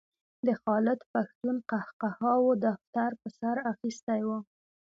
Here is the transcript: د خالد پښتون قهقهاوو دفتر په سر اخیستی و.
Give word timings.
د 0.45 0.47
خالد 0.61 0.99
پښتون 1.13 1.55
قهقهاوو 1.69 2.51
دفتر 2.67 3.11
په 3.21 3.27
سر 3.39 3.55
اخیستی 3.73 4.21
و. 4.27 4.29